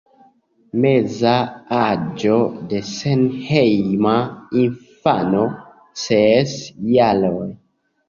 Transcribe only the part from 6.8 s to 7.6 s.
jaroj.